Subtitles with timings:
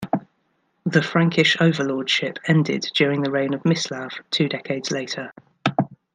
[0.83, 5.31] The Frankish overlordship ended during the reign of Mislav two decades later.